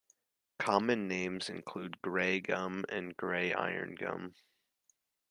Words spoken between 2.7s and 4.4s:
and grey irongum.